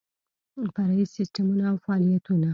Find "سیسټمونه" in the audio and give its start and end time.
1.15-1.63